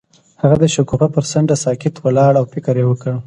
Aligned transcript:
هغه 0.41 0.55
د 0.59 0.65
شګوفه 0.73 1.07
پر 1.15 1.23
څنډه 1.31 1.55
ساکت 1.63 1.95
ولاړ 1.99 2.33
او 2.39 2.45
فکر 2.53 2.75
وکړ. 2.89 3.11